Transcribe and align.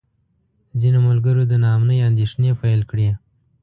ځینو 0.79 0.99
ملګرو 1.07 1.43
د 1.47 1.53
نا 1.63 1.69
امنۍ 1.77 1.99
اندېښنې 2.09 2.51
پیل 2.61 2.81
کړې. 2.91 3.09